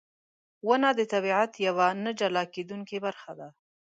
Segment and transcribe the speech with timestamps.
[0.67, 3.47] •ونه د طبیعت یوه نه جلا کېدونکې برخه ده.